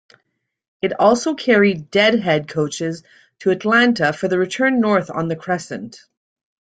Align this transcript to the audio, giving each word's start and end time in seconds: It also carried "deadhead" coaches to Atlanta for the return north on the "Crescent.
It 0.81 0.99
also 0.99 1.35
carried 1.35 1.91
"deadhead" 1.91 2.47
coaches 2.47 3.03
to 3.41 3.51
Atlanta 3.51 4.11
for 4.13 4.27
the 4.27 4.39
return 4.39 4.79
north 4.81 5.11
on 5.11 5.27
the 5.27 5.35
"Crescent. 5.35 6.03